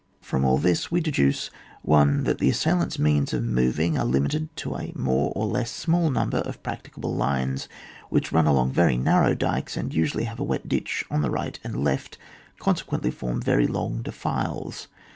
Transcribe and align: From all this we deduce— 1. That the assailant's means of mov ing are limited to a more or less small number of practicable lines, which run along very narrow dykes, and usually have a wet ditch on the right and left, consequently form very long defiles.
From 0.19 0.43
all 0.43 0.57
this 0.57 0.89
we 0.91 0.99
deduce— 0.99 1.51
1. 1.83 2.23
That 2.23 2.39
the 2.39 2.49
assailant's 2.49 2.97
means 2.97 3.33
of 3.33 3.43
mov 3.43 3.77
ing 3.77 3.99
are 3.99 4.03
limited 4.03 4.49
to 4.55 4.73
a 4.75 4.91
more 4.95 5.31
or 5.35 5.45
less 5.45 5.69
small 5.69 6.09
number 6.09 6.39
of 6.39 6.63
practicable 6.63 7.13
lines, 7.15 7.69
which 8.09 8.31
run 8.31 8.47
along 8.47 8.71
very 8.71 8.97
narrow 8.97 9.35
dykes, 9.35 9.77
and 9.77 9.93
usually 9.93 10.23
have 10.23 10.39
a 10.39 10.43
wet 10.43 10.67
ditch 10.67 11.05
on 11.11 11.21
the 11.21 11.29
right 11.29 11.59
and 11.63 11.83
left, 11.83 12.17
consequently 12.57 13.11
form 13.11 13.43
very 13.43 13.67
long 13.67 14.01
defiles. 14.01 14.87